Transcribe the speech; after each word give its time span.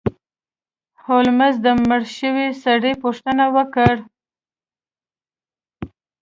هولمز 1.03 1.55
د 1.65 1.67
مړ 1.87 2.01
شوي 2.17 2.47
سړي 2.63 2.93
پوښتنه 3.03 3.45
وکړه. 3.55 3.93